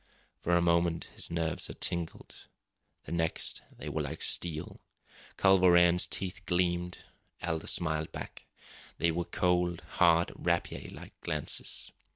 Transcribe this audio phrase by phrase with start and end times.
[0.39, 2.35] For a moment his nerves had tingled
[3.03, 4.81] the next they were like steel.
[5.37, 6.97] Culver Rann's teeth gleamed.
[7.43, 8.47] Aldous smiled back.
[8.97, 11.91] They were cold, hard, rapierlike glances.